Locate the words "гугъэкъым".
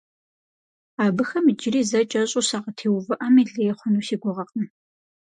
4.21-4.65